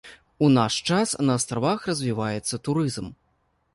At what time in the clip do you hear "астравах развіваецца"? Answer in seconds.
1.41-2.61